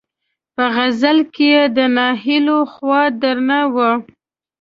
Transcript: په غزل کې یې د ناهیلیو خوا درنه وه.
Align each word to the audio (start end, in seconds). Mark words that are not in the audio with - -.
په 0.55 0.63
غزل 0.75 1.17
کې 1.33 1.47
یې 1.53 1.63
د 1.77 1.79
ناهیلیو 1.97 2.59
خوا 2.73 3.01
درنه 3.21 3.59
وه. 3.73 3.91